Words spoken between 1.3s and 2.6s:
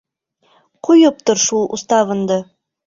шул уставыңды.